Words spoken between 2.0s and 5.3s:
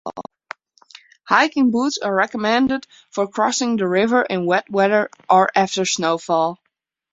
recommended for crossing the river in wet weather